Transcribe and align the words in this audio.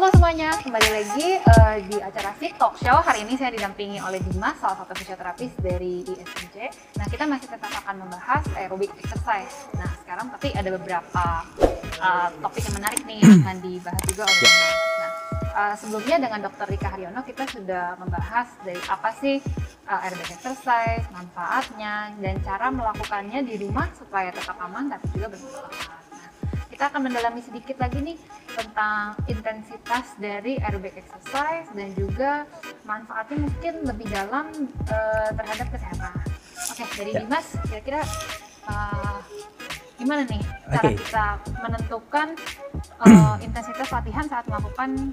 Halo 0.00 0.16
semuanya, 0.16 0.56
kembali 0.64 0.90
lagi 0.96 1.28
uh, 1.44 1.76
di 1.84 2.00
acara 2.00 2.32
Fit 2.40 2.56
Talk 2.56 2.72
Show. 2.80 3.04
Hari 3.04 3.20
ini 3.20 3.36
saya 3.36 3.52
didampingi 3.52 4.00
oleh 4.00 4.16
Dimas, 4.24 4.56
salah 4.56 4.80
satu 4.80 4.96
fisioterapis 4.96 5.52
dari 5.60 6.00
ISMJ. 6.08 6.56
Nah, 6.96 7.04
kita 7.04 7.28
masih 7.28 7.52
tetap 7.52 7.68
akan 7.68 8.08
membahas 8.08 8.40
aerobic 8.56 8.88
exercise. 8.96 9.68
Nah, 9.76 9.92
sekarang 10.00 10.32
tapi 10.32 10.56
ada 10.56 10.72
beberapa 10.72 11.44
uh, 12.00 12.32
topik 12.32 12.64
yang 12.64 12.80
menarik 12.80 13.00
nih 13.04 13.20
yang 13.20 13.44
akan 13.44 13.56
dibahas 13.60 14.02
juga 14.08 14.22
oleh 14.24 14.38
Dimas. 14.40 14.76
Nah, 14.80 15.12
uh, 15.52 15.74
sebelumnya 15.76 16.16
dengan 16.16 16.40
Dr. 16.48 16.66
Rika 16.72 16.88
Haryono 16.96 17.20
kita 17.20 17.44
sudah 17.44 17.84
membahas 18.00 18.48
dari 18.64 18.80
apa 18.88 19.12
sih 19.20 19.36
uh, 19.84 20.00
aerobic 20.00 20.32
exercise, 20.32 21.04
manfaatnya, 21.12 22.16
dan 22.24 22.40
cara 22.40 22.72
melakukannya 22.72 23.44
di 23.44 23.68
rumah 23.68 23.92
supaya 23.92 24.32
tetap 24.32 24.56
aman 24.64 24.96
tapi 24.96 25.12
juga 25.12 25.36
bermanfaat 25.36 25.99
kita 26.80 26.96
akan 26.96 27.12
mendalami 27.12 27.44
sedikit 27.44 27.76
lagi 27.76 28.00
nih 28.00 28.16
tentang 28.56 29.12
intensitas 29.28 30.16
dari 30.16 30.56
aerobic 30.64 30.96
exercise 30.96 31.68
dan 31.76 31.92
juga 31.92 32.48
manfaatnya 32.88 33.36
mungkin 33.36 33.84
lebih 33.84 34.08
dalam 34.08 34.48
uh, 34.88 35.28
terhadap 35.28 35.68
kesehatan. 35.76 36.12
Oke, 36.72 36.84
dari 36.96 37.12
ya. 37.12 37.20
Dimas, 37.20 37.52
kira-kira 37.68 38.00
uh, 38.64 39.20
gimana 40.00 40.24
nih 40.24 40.40
cara 40.72 40.88
okay. 40.88 40.96
kita 40.96 41.26
menentukan 41.60 42.28
uh, 42.96 43.36
intensitas 43.44 43.88
latihan 43.92 44.24
saat 44.24 44.48
melakukan 44.48 45.12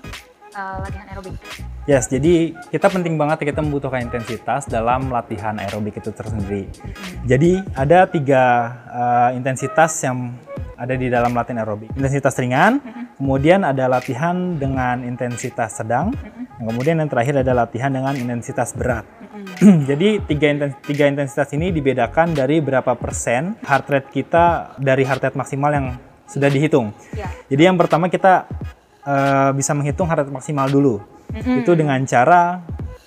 uh, 0.56 0.80
latihan 0.88 1.06
aerobik? 1.12 1.36
Yes, 1.84 2.08
jadi 2.08 2.56
kita 2.72 2.88
penting 2.88 3.20
banget 3.20 3.44
kita 3.44 3.60
membutuhkan 3.60 4.08
intensitas 4.08 4.72
dalam 4.72 5.12
latihan 5.12 5.60
aerobik 5.60 6.00
itu 6.00 6.16
tersendiri. 6.16 6.72
Hmm. 6.72 7.28
Jadi 7.28 7.60
ada 7.76 8.08
tiga 8.08 8.44
uh, 8.88 9.30
intensitas 9.36 9.92
yang 10.08 10.47
ada 10.78 10.94
di 10.94 11.10
dalam 11.10 11.34
latihan 11.34 11.66
aerobik. 11.66 11.90
Intensitas 11.98 12.38
ringan, 12.38 12.80
kemudian 13.18 13.66
ada 13.66 13.90
latihan 13.90 14.56
dengan 14.56 15.02
intensitas 15.02 15.82
sedang, 15.82 16.14
kemudian 16.62 17.02
yang 17.02 17.10
terakhir 17.10 17.42
ada 17.42 17.54
latihan 17.58 17.90
dengan 17.90 18.14
intensitas 18.14 18.78
berat. 18.78 19.04
Jadi 19.90 20.22
tiga, 20.30 20.48
intens- 20.54 20.78
tiga 20.86 21.10
intensitas 21.10 21.50
ini 21.58 21.74
dibedakan 21.74 22.38
dari 22.38 22.62
berapa 22.62 22.94
persen 22.94 23.58
heart 23.66 23.90
rate 23.90 24.10
kita 24.14 24.78
dari 24.78 25.02
heart 25.02 25.26
rate 25.26 25.38
maksimal 25.38 25.74
yang 25.74 25.88
sudah 26.30 26.50
dihitung. 26.52 26.94
Yeah. 27.18 27.32
Jadi 27.50 27.62
yang 27.74 27.78
pertama 27.80 28.12
kita 28.12 28.46
uh, 29.08 29.50
bisa 29.58 29.74
menghitung 29.74 30.06
heart 30.06 30.28
rate 30.28 30.34
maksimal 30.34 30.70
dulu. 30.70 31.02
Mm-hmm. 31.34 31.60
Itu 31.64 31.72
dengan 31.74 32.00
cara 32.06 32.62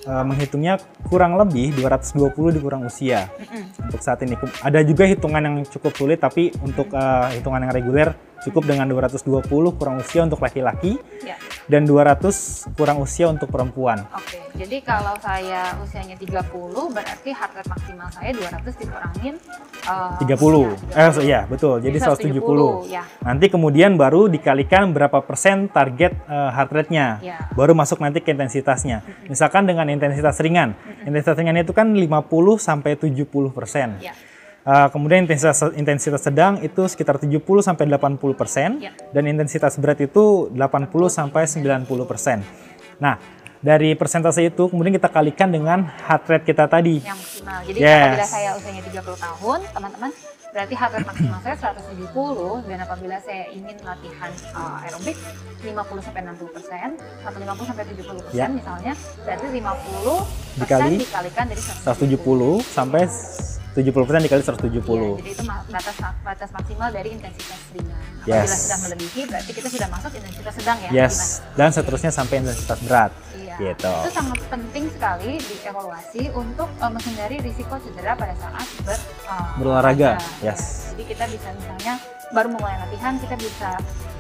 uh, 0.09 0.25
menghitungnya 0.25 0.81
kurang 1.09 1.37
lebih 1.37 1.77
220 1.77 2.57
dikurang 2.57 2.87
usia 2.87 3.29
mm 3.29 3.45
-hmm. 3.45 3.63
untuk 3.91 4.01
saat 4.01 4.21
ini. 4.25 4.37
Ada 4.65 4.81
juga 4.85 5.05
hitungan 5.05 5.43
yang 5.43 5.57
cukup 5.69 5.93
sulit 5.97 6.19
tapi 6.21 6.55
untuk 6.65 6.93
uh, 6.97 7.29
hitungan 7.35 7.69
yang 7.69 7.73
reguler 7.75 8.17
cukup 8.41 8.65
dengan 8.65 8.89
220 8.89 9.45
kurang 9.77 10.01
usia 10.01 10.25
untuk 10.25 10.41
laki-laki 10.41 10.97
ya. 11.21 11.37
dan 11.69 11.85
200 11.85 12.73
kurang 12.73 13.05
usia 13.05 13.29
untuk 13.29 13.53
perempuan. 13.53 14.09
Oke, 14.17 14.40
jadi 14.57 14.77
kalau 14.83 15.15
saya 15.23 15.75
usianya 15.81 16.17
30 16.19 16.51
berarti 16.91 17.31
heart 17.31 17.53
rate 17.57 17.71
maksimal 17.71 18.09
saya 18.11 18.31
200 18.35 18.83
dikurangin 18.83 19.35
uh, 19.87 20.19
30. 20.19 20.37
Usia, 20.37 20.71
Eh 20.97 21.11
iya, 21.27 21.41
betul. 21.47 21.79
Jadi, 21.79 21.99
jadi 21.99 22.35
170. 22.35 22.87
170. 22.87 22.93
Ya. 22.93 23.03
Nanti 23.23 23.47
kemudian 23.49 23.95
baru 23.95 24.27
dikalikan 24.27 24.91
berapa 24.91 25.23
persen 25.23 25.71
target 25.71 26.15
uh, 26.27 26.51
heart 26.51 26.71
rate-nya. 26.71 27.23
Ya. 27.23 27.39
Baru 27.55 27.73
masuk 27.73 28.03
nanti 28.03 28.19
ke 28.21 28.35
intensitasnya. 28.35 29.01
Mm 29.01 29.07
-hmm. 29.07 29.29
Misalkan 29.33 29.63
dengan 29.69 29.87
intensitas 29.89 30.37
ringan. 30.43 30.75
Mm 30.75 30.79
-hmm. 30.79 31.09
Intensitas 31.09 31.37
ringan 31.39 31.57
itu 31.61 31.73
kan 31.73 31.87
50 31.93 32.11
sampai 32.59 32.93
70 32.99 33.27
persen. 33.55 33.97
Ya. 34.03 34.15
Uh, 34.61 34.93
kemudian 34.93 35.25
intensitas 35.25 35.65
intensitas 35.73 36.21
sedang 36.21 36.61
itu 36.61 36.85
sekitar 36.85 37.17
70 37.17 37.41
sampai 37.65 37.89
80 37.89 38.21
persen 38.37 38.77
ya. 38.77 38.93
dan 39.09 39.25
intensitas 39.25 39.81
berat 39.81 40.05
itu 40.05 40.53
80 40.53 40.93
sampai 41.09 41.49
90 41.49 41.89
persen. 42.05 42.45
Nah 43.01 43.17
dari 43.61 43.93
persentase 43.93 44.41
itu 44.41 44.73
kemudian 44.73 44.97
kita 44.97 45.13
kalikan 45.13 45.53
dengan 45.53 45.85
heart 45.85 46.25
rate 46.33 46.45
kita 46.49 46.65
tadi. 46.65 47.05
Yang 47.05 47.21
maksimal. 47.21 47.61
Jadi 47.69 47.79
yes. 47.79 47.93
apabila 48.01 48.27
saya 48.27 48.49
usianya 48.57 48.83
30 48.89 49.21
tahun, 49.21 49.59
teman-teman, 49.77 50.11
berarti 50.51 50.75
heart 50.75 50.93
rate 50.97 51.09
maksimal 51.13 51.39
saya 51.45 51.57
170 51.61 52.69
dan 52.73 52.79
apabila 52.81 53.17
saya 53.21 53.45
ingin 53.53 53.77
latihan 53.85 54.33
uh, 54.57 54.81
aerobik 54.89 55.17
50 55.61 56.07
sampai 56.09 56.21
60 56.25 56.57
persen 56.57 56.89
atau 57.21 57.39
50 57.39 57.69
sampai 57.69 57.85
70 57.85 58.25
persen 58.25 58.41
ya. 58.41 58.47
misalnya, 58.49 58.93
berarti 59.29 59.47
50 59.53 60.61
dikali 60.65 60.95
dikalikan 61.05 61.45
dari 61.53 61.63
170, 61.85 62.65
170 62.65 62.77
sampai 62.77 63.03
70% 63.71 64.27
dikali 64.27 64.43
170. 64.43 64.67
Ya, 64.67 65.11
jadi 65.23 65.31
itu 65.31 65.45
batas 65.47 65.97
batas 66.27 66.51
maksimal 66.51 66.89
dari 66.91 67.15
intensitas 67.15 67.61
ringan. 67.71 68.03
Apabila 68.21 68.43
yes. 68.43 68.61
sudah 68.67 68.79
melebihi 68.83 69.21
berarti 69.31 69.51
kita 69.55 69.69
sudah 69.71 69.89
masuk 69.89 70.11
intensitas 70.19 70.55
sedang 70.59 70.79
ya. 70.83 70.91
Yes. 70.91 71.15
Gimana? 71.15 71.57
Dan 71.57 71.69
seterusnya 71.71 72.11
sampai 72.11 72.35
intensitas 72.43 72.79
berat. 72.83 73.13
Iya. 73.39 73.57
Gitu. 73.63 73.95
Itu 73.95 74.11
sangat 74.11 74.41
penting 74.51 74.85
sekali 74.91 75.33
dievaluasi 75.39 76.23
untuk 76.35 76.69
uh, 76.83 76.91
menghindari 76.91 77.37
risiko 77.41 77.75
cedera 77.79 78.19
pada 78.19 78.35
saat 78.37 78.67
ber, 78.83 78.99
uh, 79.31 79.55
berolahraga. 79.63 80.19
Yes. 80.43 80.91
Jadi 80.93 81.05
kita 81.15 81.25
bisa 81.31 81.49
misalnya 81.55 81.95
baru 82.31 82.49
mulai 82.55 82.79
latihan 82.79 83.19
kita 83.19 83.35
bisa 83.35 83.71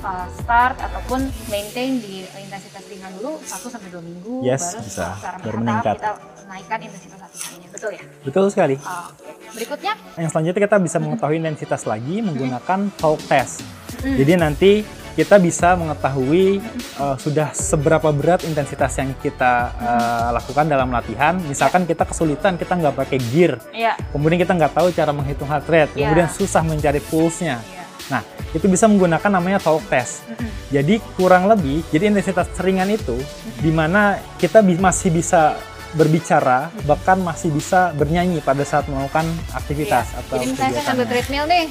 uh, 0.03 0.27
start 0.43 0.77
ataupun 0.83 1.31
maintain 1.47 2.03
di 2.03 2.27
intensitas 2.27 2.83
ringan 2.91 3.11
dulu 3.19 3.39
1 3.39 3.47
sampai 3.71 3.89
2 3.95 4.03
minggu 4.03 4.35
yes, 4.43 4.63
baru 4.75 4.81
bisa. 4.83 5.07
secara 5.15 5.37
baru 5.39 5.59
meningkat. 5.63 5.97
kita 5.97 6.13
naikkan 6.51 6.79
intensitas 6.83 7.19
latihannya. 7.23 7.69
Betul 7.71 7.91
ya? 7.95 8.03
Betul 8.27 8.45
sekali. 8.51 8.77
Uh. 8.83 9.09
Berikutnya? 9.51 9.93
Yang 10.19 10.31
selanjutnya 10.35 10.63
kita 10.67 10.77
bisa 10.79 10.99
mengetahui 10.99 11.37
intensitas 11.39 11.83
lagi 11.87 12.17
menggunakan 12.23 12.81
talk 12.99 13.21
test. 13.31 13.63
Hmm. 14.03 14.17
Jadi 14.19 14.33
nanti 14.39 14.73
kita 15.19 15.37
bisa 15.43 15.75
mengetahui 15.75 16.63
uh, 16.99 17.19
sudah 17.19 17.51
seberapa 17.51 18.15
berat 18.15 18.47
intensitas 18.47 18.95
yang 18.99 19.11
kita 19.19 19.75
uh, 19.75 20.29
lakukan 20.35 20.71
dalam 20.71 20.91
latihan. 20.91 21.35
Misalkan 21.47 21.87
kita 21.87 22.07
kesulitan, 22.07 22.55
kita 22.55 22.79
nggak 22.79 22.95
pakai 22.95 23.19
gear, 23.35 23.59
yeah. 23.75 23.99
kemudian 24.15 24.39
kita 24.39 24.55
nggak 24.55 24.71
tahu 24.71 24.95
cara 24.95 25.11
menghitung 25.11 25.51
heart 25.51 25.67
rate, 25.67 25.93
yeah. 25.99 26.09
kemudian 26.09 26.31
susah 26.31 26.63
mencari 26.63 27.03
pulse-nya. 27.03 27.59
Yeah. 27.59 27.80
Nah, 28.11 28.23
itu 28.51 28.67
bisa 28.67 28.91
menggunakan 28.91 29.31
namanya 29.31 29.63
talk 29.63 29.87
test. 29.87 30.27
Mm 30.27 30.35
-hmm. 30.35 30.51
Jadi 30.71 30.95
kurang 31.15 31.47
lebih, 31.47 31.87
jadi 31.95 32.11
intensitas 32.11 32.51
ringan 32.59 32.91
itu, 32.91 33.15
mm 33.15 33.25
-hmm. 33.25 33.63
di 33.63 33.71
mana 33.71 34.19
kita 34.37 34.61
bi 34.61 34.75
masih 34.75 35.15
bisa 35.15 35.57
berbicara, 35.91 36.71
bahkan 36.87 37.19
masih 37.19 37.51
bisa 37.51 37.91
bernyanyi 37.99 38.39
pada 38.39 38.63
saat 38.63 38.87
melakukan 38.87 39.27
aktivitas 39.51 40.15
iya. 40.15 40.21
atau 40.23 40.35
Jadi 40.39 40.47
misalnya 40.55 40.75
saya 40.79 40.87
sambil 40.87 41.07
treadmill 41.11 41.47
nih, 41.51 41.65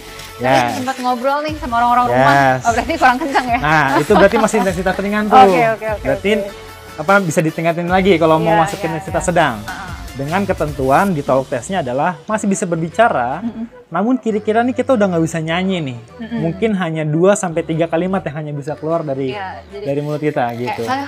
yes. 0.43 0.75
sempat 0.75 0.95
ngobrol 0.99 1.39
nih 1.39 1.55
sama 1.55 1.73
orang-orang 1.79 2.05
yes. 2.07 2.15
rumah, 2.19 2.35
oh 2.67 2.71
berarti 2.75 2.93
kurang 2.99 3.17
kencang 3.19 3.45
ya? 3.47 3.59
Nah, 3.63 3.87
itu 3.95 4.11
berarti 4.11 4.37
masih 4.43 4.57
intensitas 4.59 4.95
ringan 4.99 5.23
tuh. 5.31 5.39
Oke, 5.39 5.47
okay, 5.47 5.55
oke, 5.55 5.79
okay, 5.79 5.89
oke. 5.95 6.03
berarti 6.03 6.31
okay. 6.35 6.99
apa 6.99 7.13
bisa 7.23 7.39
ditingkatin 7.39 7.87
lagi 7.87 8.13
kalau 8.19 8.35
yeah, 8.39 8.43
mau 8.43 8.53
iya, 8.59 8.61
masuk 8.67 8.77
yeah, 8.79 8.87
intensitas 8.91 9.23
yeah. 9.23 9.29
sedang. 9.31 9.55
Uh 9.63 9.71
-huh. 9.71 9.88
Dengan 10.19 10.43
ketentuan 10.43 11.15
di 11.15 11.23
talk 11.23 11.47
testnya 11.47 11.79
adalah 11.79 12.19
masih 12.27 12.51
bisa 12.51 12.67
berbicara, 12.67 13.39
mm 13.39 13.47
-hmm. 13.47 13.65
namun 13.87 14.19
kira-kira 14.19 14.59
nih 14.67 14.75
kita 14.75 14.99
udah 14.99 15.15
nggak 15.15 15.23
bisa 15.23 15.39
nyanyi 15.39 15.79
nih. 15.79 15.95
Mm 15.95 16.25
-hmm. 16.27 16.39
Mungkin 16.43 16.71
hanya 16.75 17.03
2 17.07 17.39
sampai 17.39 17.63
tiga 17.63 17.87
kalimat 17.87 18.19
yang 18.27 18.35
hanya 18.43 18.51
bisa 18.51 18.75
keluar 18.75 18.99
dari 19.07 19.31
yeah, 19.31 19.63
jadi, 19.71 19.85
dari 19.87 19.99
mulut 20.03 20.19
kita 20.19 20.43
gitu. 20.59 20.83
Eh, 20.83 21.07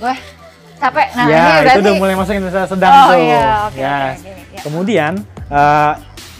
gue 0.00 0.14
capek. 0.80 1.08
Nah, 1.12 1.26
ya, 1.28 1.36
ini 1.36 1.44
berarti... 1.44 1.68
itu 1.68 1.80
udah 1.84 1.94
mulai 2.00 2.14
masuk 2.16 2.32
intensitas 2.40 2.68
sedang 2.72 2.88
oh, 2.88 3.04
tuh. 3.04 3.18
Iya, 3.20 3.20
okay, 3.20 3.36
ya. 3.36 3.44
Okay, 3.68 3.84
okay, 3.84 4.32
okay. 4.32 4.60
Kemudian 4.64 5.12
uh, 5.52 5.92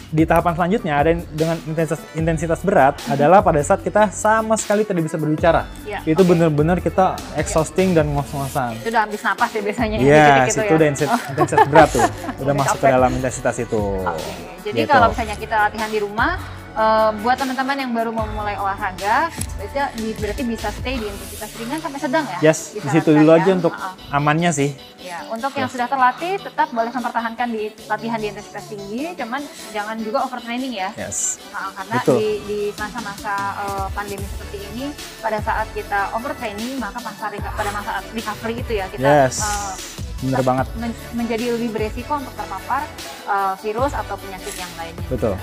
di 0.09 0.25
tahapan 0.25 0.53
selanjutnya 0.57 0.93
ada 0.97 1.11
dengan 1.13 1.57
intensitas 1.69 2.01
intensitas 2.17 2.59
berat 2.65 2.97
hmm. 2.97 3.13
adalah 3.13 3.45
pada 3.45 3.61
saat 3.61 3.85
kita 3.85 4.09
sama 4.09 4.57
sekali 4.57 4.81
tidak 4.81 5.05
bisa 5.05 5.21
berbicara. 5.21 5.69
Ya, 5.85 6.01
itu 6.01 6.17
okay. 6.17 6.29
benar-benar 6.33 6.81
kita 6.81 7.13
exhausting 7.37 7.93
ya. 7.93 8.01
dan 8.01 8.17
ngos-ngosan. 8.17 8.73
Itu 8.81 8.89
udah 8.89 9.05
habis 9.05 9.21
napas 9.21 9.49
ya 9.53 9.61
biasanya 9.61 9.97
ya. 10.01 10.09
Yes, 10.09 10.57
itu, 10.57 10.61
itu 10.65 10.73
ya. 10.73 10.77
udah 10.77 10.87
intensitas, 10.89 11.13
oh. 11.13 11.31
intensitas 11.31 11.67
berat 11.69 11.89
tuh. 11.93 12.07
Udah 12.41 12.53
masuk 12.55 12.77
ke 12.79 12.87
dalam 12.87 13.11
intensitas 13.11 13.55
itu. 13.59 13.83
Okay. 13.99 14.33
Jadi 14.69 14.79
gitu. 14.83 14.91
kalau 14.91 15.07
misalnya 15.11 15.35
kita 15.35 15.55
latihan 15.59 15.89
di 15.91 15.99
rumah 15.99 16.31
uh, 16.75 17.11
buat 17.21 17.37
teman-teman 17.39 17.77
yang 17.77 17.91
baru 17.95 18.11
mau 18.13 18.27
mulai 18.33 18.57
olahraga, 18.59 19.31
biasanya 19.57 19.93
berarti 19.95 20.41
bisa 20.45 20.67
stay 20.73 20.99
di 20.99 21.05
intensitas 21.07 21.49
ringan 21.57 21.79
sampai 21.81 21.99
sedang 22.01 22.25
ya? 22.27 22.39
Yes, 22.51 22.75
di 22.75 22.89
situ 22.89 23.09
dulu 23.15 23.31
aja 23.33 23.51
untuk 23.55 23.73
uh 23.73 23.93
-uh. 23.93 24.17
amannya 24.17 24.51
sih. 24.53 24.73
Ya, 24.99 25.23
untuk 25.31 25.55
yes. 25.55 25.59
yang 25.63 25.69
sudah 25.71 25.87
terlatih 25.87 26.33
tetap 26.43 26.67
boleh 26.75 26.91
mempertahankan 26.91 27.47
di 27.49 27.71
latihan 27.87 28.19
di 28.19 28.27
intensitas 28.35 28.65
tinggi, 28.67 29.15
cuman 29.15 29.41
jangan 29.71 29.95
juga 30.03 30.27
overtraining 30.27 30.75
ya. 30.75 30.91
Yes. 30.99 31.39
Nah, 31.55 31.71
karena 31.71 31.95
Betul. 32.03 32.17
di 32.19 32.29
di 32.45 32.59
masa-masa 32.75 33.33
uh, 33.63 33.87
pandemi 33.95 34.27
seperti 34.27 34.59
ini, 34.75 34.91
pada 35.23 35.39
saat 35.39 35.71
kita 35.71 36.11
overtraining 36.13 36.77
maka 36.77 36.99
masa 36.99 37.31
pada 37.31 37.71
masa 37.71 37.91
recovery 38.11 38.59
itu 38.59 38.73
ya 38.75 38.85
kita 38.91 39.07
yes. 39.07 39.39
uh, 39.39 39.73
Bener 40.19 40.43
banget. 40.43 40.67
Men 40.75 40.91
menjadi 41.15 41.55
lebih 41.55 41.71
beresiko 41.71 42.19
untuk 42.19 42.35
terpapar 42.35 42.83
uh, 43.23 43.55
virus 43.63 43.95
atau 43.95 44.19
penyakit 44.19 44.51
yang 44.59 44.71
lainnya. 44.75 45.07
Betul. 45.07 45.39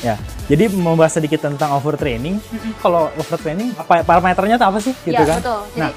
Ya, 0.00 0.16
jadi 0.48 0.72
membahas 0.72 1.20
sedikit 1.20 1.44
tentang 1.44 1.76
overtraining. 1.76 2.40
Mm-hmm. 2.40 2.72
Kalau 2.80 3.12
overtraining, 3.20 3.76
apa 3.76 4.00
parameternya 4.00 4.56
itu 4.56 4.66
apa 4.66 4.78
sih, 4.80 4.94
gitu 5.04 5.12
ya, 5.12 5.28
kan? 5.28 5.38
betul. 5.44 5.60
Jadi, 5.76 5.80
nah, 5.80 5.90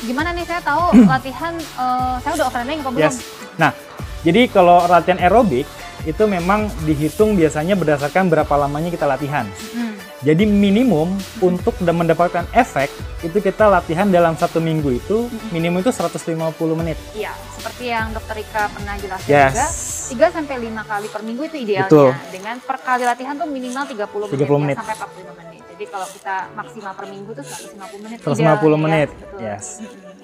gimana 0.00 0.28
nih 0.32 0.44
saya 0.48 0.60
tahu 0.64 0.84
latihan 1.12 1.54
uh, 1.76 2.16
saya 2.24 2.32
udah 2.40 2.46
overtraining 2.48 2.78
belum? 2.80 2.94
Yes. 2.96 3.20
Nah, 3.60 3.76
jadi 4.24 4.48
kalau 4.48 4.88
latihan 4.88 5.20
aerobik 5.20 5.68
itu 6.08 6.24
memang 6.24 6.72
dihitung 6.88 7.36
biasanya 7.36 7.76
berdasarkan 7.76 8.32
berapa 8.32 8.54
lamanya 8.56 8.88
kita 8.88 9.04
latihan. 9.04 9.44
Mm. 9.76 10.00
Jadi 10.20 10.44
minimum 10.44 11.16
untuk 11.40 11.72
da- 11.80 11.96
mendapatkan 11.96 12.44
efek 12.52 12.92
itu 13.24 13.40
kita 13.40 13.68
latihan 13.68 14.04
dalam 14.08 14.36
satu 14.36 14.60
minggu 14.60 15.00
itu 15.00 15.28
minimum 15.48 15.80
itu 15.80 15.88
150 15.92 16.36
menit. 16.76 16.96
Iya, 17.16 17.32
seperti 17.56 17.88
yang 17.88 18.12
Dokter 18.12 18.36
Rika 18.40 18.68
pernah 18.68 18.96
jelaskan 19.00 19.28
Yes. 19.28 19.52
juga, 19.52 19.68
3 20.10 20.26
sampai 20.32 20.56
5 20.60 20.82
kali 20.84 21.06
per 21.06 21.22
minggu 21.22 21.42
itu 21.44 21.56
idealnya. 21.56 21.86
Betul. 21.86 22.10
Dengan 22.28 22.56
per 22.58 22.76
kali 22.78 23.04
latihan 23.04 23.34
tuh 23.34 23.46
minimal 23.46 23.84
30 23.86 24.26
menit, 24.26 24.34
30 24.34 24.42
ya, 24.42 24.58
menit. 24.58 24.76
sampai 24.76 24.94
45 24.96 25.38
menit. 25.38 25.62
Jadi 25.70 25.84
kalau 25.86 26.06
kita 26.06 26.34
maksimal 26.52 26.92
per 26.92 27.06
minggu 27.06 27.30
tuh 27.32 27.44
150 27.46 28.04
menit 28.04 28.18
150 28.20 28.36
idealnya, 28.36 28.76
menit. 28.76 29.08
Ya, 29.08 29.16
betul. 29.16 29.38
Yes. 29.40 29.66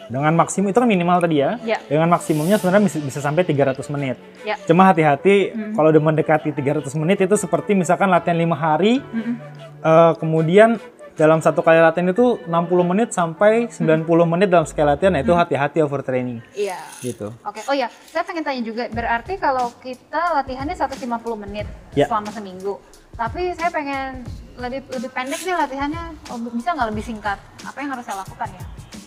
Dengan 0.06 0.32
maksimum 0.36 0.68
itu 0.68 0.78
kan 0.78 0.86
minimal 0.86 1.18
tadi 1.18 1.36
ya. 1.36 1.50
Ya. 1.64 1.78
Dengan 1.82 2.08
maksimumnya 2.08 2.56
sebenarnya 2.56 2.84
bisa, 2.84 2.98
bisa 3.00 3.18
sampai 3.18 3.42
300 3.42 3.88
menit. 3.88 4.16
Ya. 4.42 4.54
Cuma 4.62 4.86
hati-hati 4.86 5.36
Mm. 5.48 5.72
kalau 5.74 5.88
udah 5.88 6.02
mendekati 6.04 6.50
300 6.50 6.94
menit 6.94 7.18
itu 7.18 7.34
seperti 7.34 7.72
misalkan 7.72 8.06
latihan 8.06 8.36
5 8.36 8.52
hari 8.52 9.00
Mm-mm. 9.00 9.34
eh, 9.80 10.12
kemudian 10.16 10.76
dalam 11.16 11.40
satu 11.40 11.64
kali 11.64 11.80
latihan 11.80 12.12
itu 12.12 12.36
60 12.44 12.52
menit 12.84 13.08
sampai 13.10 13.72
90 13.72 14.04
menit 14.28 14.52
dalam 14.52 14.68
sekali 14.68 14.92
latihan 14.92 15.10
nah 15.10 15.24
itu 15.24 15.32
hati-hati 15.32 15.80
overtraining 15.80 16.44
Iya. 16.52 16.76
gitu. 17.00 17.32
Oke, 17.40 17.64
oh 17.66 17.72
ya, 17.72 17.88
saya 18.06 18.20
pengen 18.22 18.44
tanya 18.44 18.60
juga, 18.60 18.84
berarti 18.92 19.40
kalau 19.40 19.72
kita 19.80 20.36
latihannya 20.36 20.76
150 20.76 21.08
menit 21.40 21.64
Ya. 21.96 22.04
selama 22.04 22.28
seminggu, 22.28 22.76
tapi 23.16 23.56
saya 23.56 23.72
pengen 23.72 24.28
lebih 24.56 24.84
lebih 24.92 25.10
pendek 25.10 25.40
nih 25.40 25.56
latihannya, 25.56 26.04
oh, 26.28 26.36
bisa 26.52 26.76
nggak 26.76 26.88
lebih 26.92 27.04
singkat? 27.04 27.40
Apa 27.64 27.80
yang 27.80 27.96
harus 27.96 28.04
saya 28.04 28.20
lakukan 28.20 28.48
ya? 28.52 28.64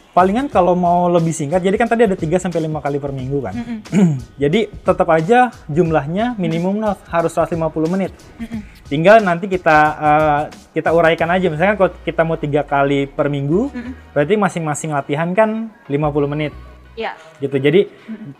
Palingan 0.09 0.49
kalau 0.49 0.73
mau 0.73 1.05
lebih 1.05 1.29
singkat 1.29 1.61
jadi 1.61 1.77
kan 1.77 1.85
tadi 1.85 2.09
ada 2.09 2.17
3 2.17 2.25
sampai 2.41 2.65
5 2.65 2.81
kali 2.81 2.97
per 2.97 3.11
minggu 3.13 3.37
kan. 3.45 3.53
Mm-mm. 3.53 4.17
Jadi 4.41 4.65
tetap 4.81 5.05
aja 5.13 5.53
jumlahnya 5.69 6.33
minimum 6.41 6.81
harus 7.07 7.31
150 7.37 7.61
menit. 7.93 8.11
Mm-mm. 8.41 8.61
Tinggal 8.89 9.21
nanti 9.21 9.45
kita 9.45 9.77
eh, 10.01 10.41
kita 10.73 10.89
uraikan 10.89 11.29
aja. 11.29 11.47
Misalkan 11.53 11.77
kalau 11.77 11.91
kita 12.01 12.21
mau 12.25 12.41
tiga 12.41 12.65
kali 12.65 13.05
per 13.05 13.29
minggu, 13.29 13.69
Mm-mm. 13.69 13.93
berarti 14.17 14.33
masing-masing 14.33 14.97
latihan 14.97 15.29
kan 15.37 15.69
50 15.85 16.25
menit 16.25 16.53
Iya. 16.97 17.13
gitu. 17.39 17.55
Jadi 17.55 17.89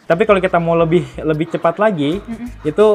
tapi 0.04 0.24
kalau 0.28 0.42
kita 0.42 0.58
mau 0.60 0.76
lebih 0.76 1.06
lebih 1.22 1.48
cepat 1.54 1.80
lagi, 1.80 2.20
Mm-mm. 2.20 2.48
itu 2.68 2.88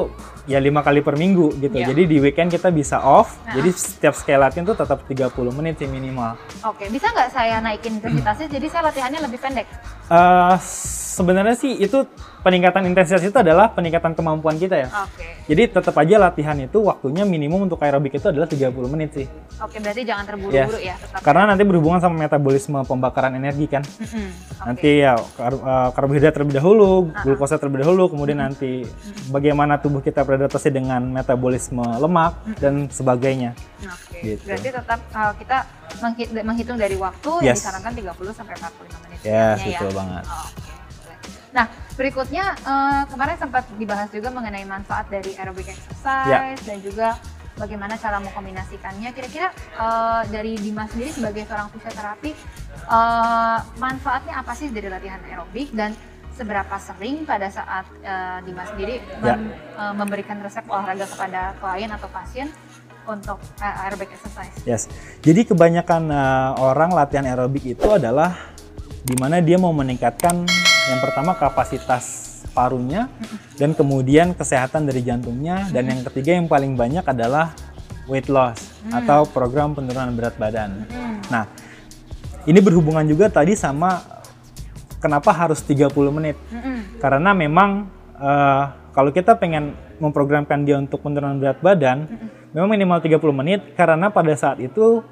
ya 0.45 0.61
lima 0.61 0.85
kali 0.85 1.01
per 1.01 1.17
minggu 1.17 1.57
gitu. 1.61 1.77
Iya. 1.79 1.95
Jadi 1.95 2.03
di 2.05 2.17
weekend 2.21 2.53
kita 2.53 2.69
bisa 2.69 3.01
off. 3.01 3.41
Nah. 3.47 3.57
Jadi 3.57 3.71
setiap 3.73 4.15
sekali 4.17 4.39
latihan 4.41 4.65
tuh 4.69 4.77
tetap 4.77 5.07
30 5.09 5.31
menit 5.57 5.81
sih 5.81 5.89
minimal. 5.89 6.37
Oke, 6.67 6.91
bisa 6.93 7.09
nggak 7.11 7.31
saya 7.33 7.65
naikin 7.65 7.99
intensitasnya 7.99 8.49
jadi 8.51 8.67
saya 8.69 8.83
latihannya 8.93 9.21
lebih 9.25 9.39
pendek? 9.41 9.67
Eh 10.13 10.57
sebenarnya 11.15 11.55
sih 11.55 11.71
itu 11.73 12.03
peningkatan 12.43 12.83
intensitas 12.85 13.23
itu 13.23 13.33
adalah 13.33 13.71
peningkatan 13.71 14.13
kemampuan 14.13 14.57
kita 14.57 14.75
ya. 14.77 14.89
Oke. 15.01 15.47
Jadi 15.47 15.63
tetap 15.71 15.95
aja 15.95 16.19
latihan 16.19 16.57
itu 16.57 16.83
waktunya 16.83 17.23
minimum 17.23 17.65
untuk 17.65 17.79
aerobik 17.79 18.11
itu 18.13 18.27
adalah 18.27 18.45
30 18.45 18.75
menit 18.89 19.15
sih. 19.15 19.27
Oke, 19.57 19.79
berarti 19.79 20.03
jangan 20.03 20.25
terburu-buru 20.25 20.77
ya, 20.77 20.99
tetap. 20.99 21.23
Karena 21.23 21.43
nanti 21.47 21.63
berhubungan 21.63 22.01
sama 22.01 22.19
metabolisme 22.19 22.83
pembakaran 22.83 23.33
energi 23.33 23.65
kan. 23.67 23.87
Mm-mm. 23.87 24.29
Oke. 24.59 24.67
Nanti 24.67 24.91
ya 24.99 25.15
kar- 25.33 25.63
eh, 25.63 25.89
karbohidrat 25.95 26.33
terlebih 26.35 26.59
dahulu, 26.59 27.09
Ah, 27.09 27.15
ah. 27.15 27.23
glukosa 27.23 27.55
terlebih 27.55 27.81
dahulu, 27.81 28.11
kemudian 28.11 28.41
nanti 28.41 28.83
bagaimana 29.29 29.79
tubuh 29.79 30.01
kita 30.01 30.21
beradaptasi 30.21 30.69
dengan 30.69 31.01
metabolisme 31.07 31.81
lemak 31.97 32.33
dan 32.59 32.91
sebagainya. 32.91 33.55
Oke. 33.81 34.19
Gitu. 34.35 34.43
Berarti 34.43 34.69
tetap 34.73 35.01
uh, 35.13 35.33
kita 35.35 35.59
menghi- 36.01 36.33
menghitung 36.43 36.77
dari 36.77 36.97
waktu 36.97 37.31
yang 37.41 37.53
Yes. 37.53 37.63
disarankan 37.63 37.93
30 37.95 38.33
sampai 38.33 38.55
45 38.55 39.05
menit. 39.05 39.19
Yes, 39.21 39.57
setidaknya 39.57 39.71
betul 39.77 39.91
banget. 39.95 40.25
Oh, 40.25 40.45
Oke. 40.45 40.73
Nah, 41.55 41.71
berikutnya 41.95 42.59
uh, 42.67 43.03
kemarin 43.07 43.39
sempat 43.39 43.63
dibahas 43.79 44.11
juga 44.11 44.29
mengenai 44.35 44.67
manfaat 44.67 45.07
dari 45.07 45.39
aerobic 45.39 45.71
exercise 45.71 46.27
Ya. 46.27 46.59
dan 46.67 46.83
juga 46.83 47.15
bagaimana 47.55 47.95
cara 47.95 48.19
mengkombinasikannya. 48.19 49.15
Kira-kira 49.15 49.55
uh, 49.79 50.27
dari 50.27 50.59
Dimas 50.59 50.91
sendiri 50.91 51.15
sebagai 51.15 51.47
seorang 51.47 51.71
fisioterapi, 51.71 52.35
uh, 52.91 53.63
manfaatnya 53.79 54.35
apa 54.43 54.53
sih 54.59 54.75
dari 54.75 54.91
latihan 54.91 55.23
aerobik 55.31 55.71
dan 55.71 55.95
seberapa 56.35 56.75
sering 56.83 57.23
pada 57.23 57.47
saat 57.47 57.87
uh, 58.03 58.43
Dimas 58.43 58.67
sendiri 58.75 58.99
Ya. 59.23 59.39
mem- 59.39 59.55
uh, 59.79 59.95
memberikan 59.95 60.43
resep 60.43 60.67
olahraga 60.67 61.07
kepada 61.07 61.55
klien 61.63 61.91
atau 61.95 62.11
pasien 62.11 62.51
untuk 63.07 63.39
uh, 63.63 63.83
aerobic 63.87 64.11
exercise? 64.11 64.59
Yes. 64.67 64.91
Jadi 65.23 65.45
kebanyakan 65.47 66.09
eh, 66.09 66.51
orang 66.59 66.91
latihan 66.91 67.29
aerobik 67.29 67.77
itu 67.77 67.85
adalah 67.87 68.33
di 69.05 69.13
mana 69.21 69.45
dia 69.45 69.61
mau 69.61 69.77
meningkatkan 69.77 70.49
yang 70.91 71.01
pertama 71.01 71.33
kapasitas 71.37 72.05
parunya 72.53 73.11
dan 73.59 73.75
kemudian 73.75 74.37
kesehatan 74.37 74.87
dari 74.87 75.03
jantungnya 75.03 75.67
dan 75.75 75.91
yang 75.91 76.01
ketiga 76.13 76.37
yang 76.39 76.47
paling 76.47 76.79
banyak 76.79 77.03
adalah 77.03 77.57
weight 78.07 78.29
loss 78.29 78.85
atau 78.93 79.25
program 79.25 79.73
penurunan 79.73 80.13
berat 80.13 80.37
badan. 80.37 80.85
Hmm. 80.93 81.19
Nah, 81.33 81.45
ini 82.45 82.61
berhubungan 82.61 83.05
juga 83.09 83.33
tadi 83.33 83.57
sama 83.57 84.05
kenapa 85.01 85.33
harus 85.33 85.61
30 85.65 85.93
menit. 86.13 86.37
Mm-mm. 86.53 87.01
Karena 87.01 87.33
memang 87.33 87.89
eh, 88.17 88.65
kalau 88.93 89.11
kita 89.13 89.37
pengen 89.41 89.77
memprogramkan 90.01 90.65
dia 90.65 90.77
untuk 90.77 91.01
penurunan 91.01 91.41
berat 91.41 91.59
badan, 91.65 92.09
memang 92.53 92.69
minimal 92.73 92.99
30 93.01 93.21
menit 93.35 93.61
karena 93.75 94.13
pada 94.13 94.33
saat 94.37 94.61
itu 94.61 95.03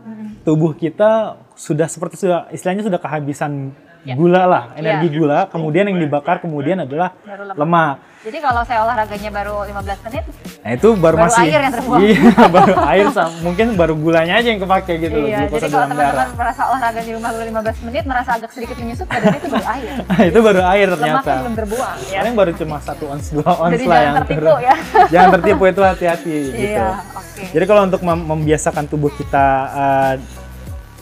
tubuh 0.43 0.75
kita 0.75 1.39
sudah 1.55 1.87
seperti 1.87 2.19
sudah 2.19 2.51
istilahnya 2.51 2.87
sudah 2.87 2.99
kehabisan 2.99 3.75
Ya. 4.03 4.19
gula 4.19 4.43
lah, 4.51 4.65
energi 4.75 5.07
Ya. 5.09 5.15
gula, 5.15 5.39
kemudian 5.47 5.87
yang 5.87 5.95
dibakar 5.97 6.43
kemudian 6.43 6.83
adalah 6.83 7.15
Baru 7.23 7.47
lemak. 7.47 7.57
lemak. 7.57 7.95
Jadi 8.23 8.39
kalau 8.39 8.63
saya 8.63 8.79
olahraganya 8.83 9.31
baru 9.31 9.55
15 9.63 9.99
menit, 10.07 10.25
Nah, 10.63 10.71
itu 10.75 10.89
baru, 10.95 11.17
Baru 11.19 11.27
masih 11.27 11.43
air 11.43 11.59
yang 11.59 11.75
terbuang. 11.75 12.01
Iya, 12.07 12.47
baru 12.47 12.75
air 12.87 13.07
mungkin 13.43 13.67
baru 13.75 13.95
gulanya 13.95 14.35
aja 14.39 14.47
yang 14.47 14.63
kepake 14.63 14.93
gitu 14.97 15.17
loh, 15.19 15.27
iya. 15.27 15.39
glukosa 15.43 15.59
Jadi 15.59 15.71
kalau 15.71 15.87
teman-teman 15.91 16.29
merasa 16.39 16.63
olahraga 16.67 17.01
di 17.03 17.13
rumah 17.15 17.31
baru 17.31 17.45
15 17.51 17.79
menit, 17.83 18.05
merasa 18.07 18.31
agak 18.39 18.51
sedikit 18.51 18.77
menyusut, 18.79 19.07
padahal 19.07 19.39
itu 19.39 19.49
baru 19.51 19.67
air. 19.67 19.93
itu 20.31 20.39
baru 20.39 20.63
air 20.65 20.89
ternyata. 20.89 21.19
Lemaknya 21.19 21.43
belum 21.43 21.57
terbuang. 21.59 21.97
Ya. 22.07 22.19
Paling 22.23 22.35
baru 22.39 22.53
cuma 22.55 22.77
satu 22.79 23.05
ons 23.07 23.27
dua 23.29 23.51
ons 23.57 23.71
Jadi 23.71 23.85
lah 23.85 23.91
jangan 23.93 24.03
yang 24.03 24.17
tertipu 24.19 24.51
ya. 24.59 24.75
jangan 25.15 25.29
tertipu 25.35 25.63
itu 25.65 25.81
hati-hati 25.83 26.35
gitu. 26.47 26.75
Iya, 26.75 26.87
oke. 27.13 27.43
Jadi 27.51 27.65
kalau 27.67 27.83
untuk 27.87 28.01
mem- 28.03 28.27
membiasakan 28.29 28.85
tubuh 28.87 29.11
kita 29.11 29.47
uh, 29.69 30.15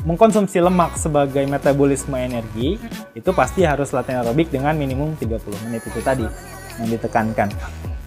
mengkonsumsi 0.02 0.58
lemak 0.58 0.96
sebagai 0.96 1.44
metabolisme 1.44 2.16
energi, 2.16 2.80
itu 3.12 3.30
pasti 3.32 3.64
harus 3.64 3.92
latihan 3.92 4.24
aerobik 4.24 4.48
dengan 4.48 4.72
minimum 4.74 5.16
30 5.16 5.40
menit 5.68 5.82
itu 5.84 6.00
tadi 6.00 6.24
yang 6.80 6.88
ditekankan. 6.88 7.48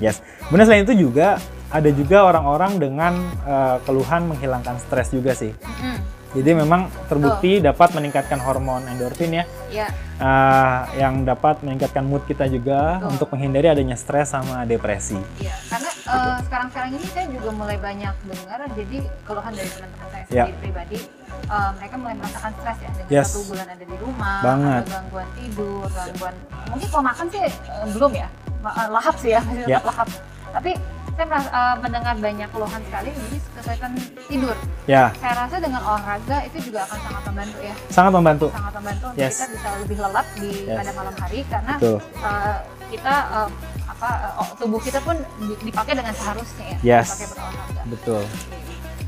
Yes. 0.02 0.20
Kemudian 0.50 0.66
selain 0.66 0.84
itu 0.84 1.08
juga 1.08 1.38
ada 1.70 1.90
juga 1.90 2.26
orang-orang 2.26 2.78
dengan 2.78 3.14
uh, 3.46 3.78
keluhan 3.86 4.30
menghilangkan 4.30 4.78
stres 4.78 5.10
juga 5.10 5.34
sih. 5.34 5.54
Mm-mm. 5.54 5.98
Jadi 6.34 6.50
memang 6.58 6.90
terbukti 7.06 7.62
dapat 7.62 7.94
meningkatkan 7.94 8.42
hormon 8.42 8.90
endorfin 8.90 9.38
ya, 9.38 9.46
Iya. 9.70 9.86
uh, 10.18 10.82
yang 10.98 11.22
dapat 11.30 11.62
meningkatkan 11.62 12.02
mood 12.02 12.26
kita 12.26 12.50
juga 12.50 12.98
Betul. 12.98 13.10
untuk 13.14 13.28
menghindari 13.38 13.70
adanya 13.70 13.94
stres 13.94 14.34
sama 14.34 14.66
depresi. 14.66 15.14
Iya, 15.38 15.54
karena 15.70 15.90
eh, 15.94 16.38
sekarang-sekarang 16.50 16.90
ini 16.98 17.06
saya 17.14 17.26
juga 17.30 17.50
mulai 17.54 17.78
banyak 17.78 18.16
dengar 18.26 18.60
jadi 18.74 18.98
keluhan 19.30 19.54
dari 19.54 19.70
teman-teman 19.70 20.08
saya 20.10 20.24
Ya. 20.34 20.44
sendiri 20.50 20.58
pribadi, 20.58 20.98
eh, 21.46 21.70
mereka 21.74 21.96
mulai 21.96 22.16
merasakan 22.16 22.52
stres 22.56 22.78
ya 22.80 22.90
dengan 22.92 23.12
Yes. 23.12 23.28
satu 23.28 23.42
bulan 23.48 23.68
ada 23.68 23.84
di 23.84 23.98
rumah, 23.98 24.38
Banget. 24.42 24.82
ada 24.82 24.92
gangguan 24.94 25.28
tidur, 25.34 25.86
gangguan 25.88 26.36
mungkin 26.68 26.88
kalau 26.90 27.04
makan 27.04 27.26
sih 27.28 27.42
eh, 27.42 27.52
belum 27.90 28.12
ya, 28.14 28.28
eh, 28.64 28.88
lahap 28.90 29.16
sih 29.16 29.30
ya, 29.30 29.42
masih 29.42 29.64
tetap 29.68 29.86
lahap. 29.86 30.08
Tapi 30.54 30.72
saya 31.10 31.26
merasa, 31.26 31.50
eh, 31.50 31.76
mendengar 31.80 32.14
banyak 32.18 32.50
keluhan 32.50 32.82
sekali 32.84 33.10
jadi 33.12 33.38
kesulitan 33.54 33.92
tidur. 34.26 34.56
Ya, 34.84 35.04
Saya 35.16 35.34
rasa 35.40 35.56
dengan 35.58 35.82
olahraga 35.82 36.38
itu 36.44 36.58
juga 36.66 36.84
akan 36.84 37.00
sangat 37.00 37.24
membantu 37.26 37.60
ya, 37.62 37.76
sangat 37.88 38.12
membantu. 38.14 38.48
sangat 38.50 38.74
membantu 38.76 39.06
untuk 39.08 39.22
Yes. 39.22 39.34
kita 39.34 39.48
bisa 39.52 39.68
lebih 39.80 39.98
lelap 40.00 40.28
di 40.36 40.52
Yes. 40.64 40.76
pada 40.76 40.92
malam 40.94 41.16
hari 41.16 41.40
karena 41.46 41.74
Betul. 41.78 41.98
uh, 42.20 42.58
kita 42.90 43.14
uh, 43.32 43.50
apa 43.86 44.10
uh, 44.36 44.52
tubuh 44.58 44.80
kita 44.80 45.00
pun 45.00 45.16
di- 45.40 45.60
dipakai 45.64 45.94
dengan 45.94 46.12
seharusnya 46.12 46.66
ya 46.74 46.78
Yes. 46.98 47.08
dipakai 47.10 47.28
berolahraga. 47.32 47.82
Betul. 47.88 48.24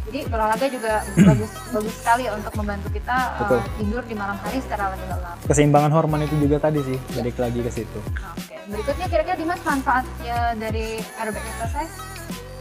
Jadi 0.05 0.19
berolahraga 0.29 0.67
juga 0.69 0.93
bagus 1.17 1.51
bagus 1.75 1.95
sekali 1.97 2.23
untuk 2.29 2.53
membantu 2.61 2.87
kita 2.93 3.17
uh, 3.41 3.61
tidur 3.81 4.03
di 4.05 4.15
malam 4.17 4.37
hari 4.37 4.61
secara 4.61 4.93
lebih 4.93 5.07
lelap. 5.09 5.37
Keseimbangan 5.49 5.91
hormon 5.93 6.21
itu 6.25 6.35
juga 6.37 6.61
tadi 6.61 6.79
sih, 6.85 6.97
balik 7.17 7.35
lagi 7.41 7.59
ke 7.65 7.71
situ. 7.73 7.99
Oke. 8.37 8.55
Berikutnya 8.69 9.07
kira-kira 9.09 9.35
Dimas 9.37 9.61
manfaatnya 9.65 10.37
dari 10.57 11.01
aerobic 11.17 11.43
exercise? 11.43 11.93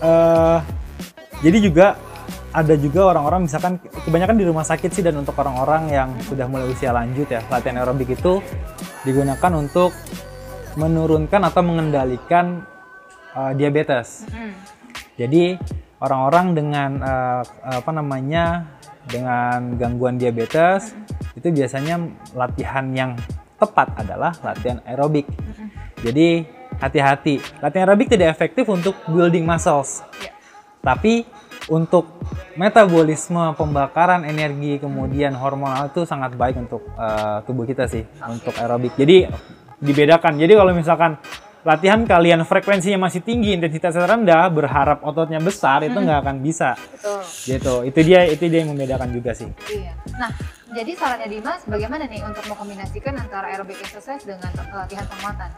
eh 0.04 0.58
jadi 1.44 1.58
juga 1.60 1.86
ada 2.54 2.74
juga 2.78 3.10
orang-orang 3.10 3.50
misalkan 3.50 3.82
kebanyakan 4.06 4.36
di 4.38 4.46
rumah 4.46 4.62
sakit 4.62 4.90
sih 4.94 5.02
dan 5.02 5.18
untuk 5.18 5.34
orang-orang 5.36 5.90
yang 5.90 6.08
sudah 6.22 6.46
mulai 6.46 6.70
usia 6.70 6.94
lanjut 6.94 7.26
ya 7.26 7.42
latihan 7.50 7.82
aerobik 7.82 8.14
itu 8.14 8.38
digunakan 9.02 9.52
untuk 9.58 9.90
menurunkan 10.78 11.42
atau 11.50 11.62
mengendalikan 11.66 12.62
eh, 13.34 13.52
diabetes. 13.58 14.26
Hmm. 14.30 14.54
Jadi 15.14 15.58
orang-orang 16.04 16.46
dengan 16.52 16.90
eh, 17.00 17.42
apa 17.80 17.90
namanya 17.90 18.76
dengan 19.08 19.76
gangguan 19.76 20.16
diabetes 20.16 20.96
itu 21.36 21.48
biasanya 21.52 22.00
latihan 22.32 22.88
yang 22.92 23.10
tepat 23.60 23.92
adalah 24.00 24.32
latihan 24.44 24.80
aerobik. 24.84 25.28
Jadi 26.04 26.44
hati-hati, 26.78 27.40
latihan 27.64 27.88
aerobik 27.88 28.12
tidak 28.12 28.32
efektif 28.32 28.68
untuk 28.68 28.96
building 29.08 29.44
muscles. 29.44 30.04
Ya. 30.20 30.32
Tapi 30.84 31.24
untuk 31.72 32.20
metabolisme, 32.60 33.56
pembakaran 33.56 34.28
energi, 34.28 34.76
kemudian 34.76 35.32
hormonal 35.32 35.88
itu 35.88 36.04
sangat 36.04 36.36
baik 36.36 36.60
untuk 36.60 36.84
uh, 37.00 37.40
tubuh 37.48 37.64
kita 37.64 37.88
sih 37.88 38.04
untuk 38.20 38.52
aerobik. 38.60 38.92
Jadi 39.00 39.24
dibedakan. 39.80 40.36
Jadi 40.36 40.52
kalau 40.54 40.72
misalkan 40.76 41.16
latihan 41.64 42.04
kalian 42.04 42.44
frekuensinya 42.44 43.08
masih 43.08 43.24
tinggi, 43.24 43.56
intensitasnya 43.56 44.04
rendah, 44.04 44.52
berharap 44.52 45.00
ototnya 45.00 45.40
besar 45.40 45.80
itu 45.82 45.96
nggak 45.96 46.20
akan 46.20 46.36
bisa. 46.44 46.76
Betul. 46.76 47.20
Gitu. 47.48 47.74
Itu 47.88 47.98
dia 48.04 48.20
itu 48.28 48.44
dia 48.52 48.60
yang 48.62 48.76
membedakan 48.76 49.08
juga 49.10 49.32
sih. 49.32 49.48
Iya. 49.72 49.96
Nah, 50.20 50.30
jadi 50.76 50.92
sarannya 50.92 51.28
Dimas 51.32 51.64
bagaimana 51.64 52.04
nih 52.04 52.20
untuk 52.20 52.44
mengkombinasikan 52.52 53.16
antara 53.16 53.48
aerobic 53.48 53.80
exercise 53.80 54.28
dengan 54.28 54.52
latihan 54.76 55.08
penguatan? 55.08 55.50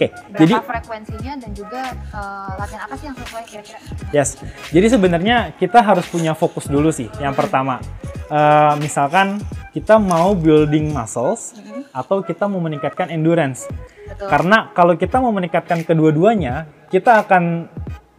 Oke, 0.00 0.06
Berapa 0.32 0.38
jadi 0.38 0.54
frekuensinya 0.64 1.32
dan 1.44 1.50
juga 1.52 1.82
eh, 1.92 2.52
latihan 2.56 2.82
apa 2.86 2.94
sih 2.96 3.06
yang 3.10 3.16
sesuai 3.18 3.44
kira-kira? 3.50 3.80
Yes. 4.14 4.38
Jadi 4.70 4.86
sebenarnya 4.86 5.36
kita 5.58 5.82
harus 5.82 6.06
punya 6.06 6.32
fokus 6.32 6.70
dulu 6.70 6.94
sih. 6.94 7.10
Yang 7.18 7.34
pertama, 7.36 7.82
eh, 8.30 8.74
misalkan 8.78 9.42
kita 9.74 9.98
mau 9.98 10.32
building 10.32 10.94
muscles 10.94 11.54
atau 11.90 12.22
kita 12.22 12.46
mau 12.46 12.62
meningkatkan 12.62 13.10
endurance. 13.10 13.66
Betul. 14.06 14.26
Karena 14.30 14.70
kalau 14.74 14.94
kita 14.94 15.18
mau 15.18 15.34
meningkatkan 15.34 15.82
kedua-duanya, 15.86 16.70
kita 16.90 17.26
akan 17.26 17.70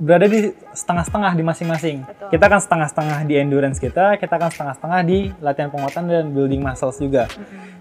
berada 0.02 0.26
di 0.26 0.50
setengah-setengah 0.74 1.32
di 1.38 1.44
masing-masing. 1.46 1.98
Kita 2.34 2.44
akan 2.50 2.60
setengah-setengah 2.60 3.20
di 3.30 3.34
endurance 3.38 3.78
kita, 3.78 4.18
kita 4.18 4.34
akan 4.34 4.50
setengah-setengah 4.50 5.00
di 5.06 5.30
latihan 5.46 5.70
penguatan 5.70 6.10
dan 6.10 6.26
building 6.34 6.58
muscles 6.66 6.98
juga. 6.98 7.30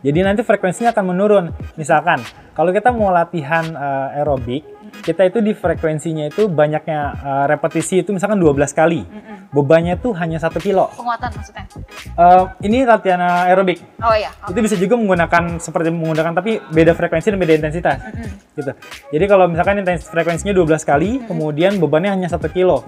Jadi 0.04 0.18
nanti 0.20 0.44
frekuensinya 0.44 0.92
akan 0.92 1.04
menurun. 1.16 1.44
Misalkan 1.80 2.20
kalau 2.52 2.76
kita 2.76 2.92
mau 2.92 3.08
latihan 3.08 3.64
eh, 3.64 4.20
aerobik, 4.20 4.68
kita 5.00 5.32
itu 5.32 5.40
di 5.40 5.56
frekuensinya 5.56 6.28
itu 6.28 6.44
banyaknya 6.52 7.00
eh, 7.24 7.44
repetisi 7.48 8.04
itu 8.04 8.12
misalkan 8.12 8.36
12 8.36 8.68
kali. 8.76 9.00
Mm-mm. 9.00 9.29
Bebannya 9.50 9.98
tuh 9.98 10.14
hanya 10.14 10.38
satu 10.38 10.62
kilo. 10.62 10.86
Penguatan 10.94 11.26
maksudnya? 11.34 11.66
Eh, 12.14 12.44
ini 12.62 12.86
latihan 12.86 13.18
aerobik. 13.18 13.82
Oh 13.98 14.14
iya. 14.14 14.30
oke. 14.46 14.54
Itu 14.54 14.58
bisa 14.62 14.76
juga 14.78 14.94
menggunakan 14.94 15.58
seperti 15.58 15.90
menggunakan 15.90 16.32
tapi 16.32 16.62
beda 16.70 16.94
frekuensi 16.94 17.34
dan 17.34 17.38
beda 17.38 17.54
intensitas 17.58 17.98
Mm-mm. 17.98 18.30
gitu. 18.54 18.72
Jadi 19.10 19.24
kalau 19.26 19.50
misalkan 19.50 19.82
intens 19.82 20.06
frekuensinya 20.06 20.54
12 20.54 20.86
kali, 20.86 21.10
kemudian 21.26 21.82
bebannya 21.82 22.14
hanya 22.14 22.28
satu 22.30 22.46
kilo, 22.46 22.86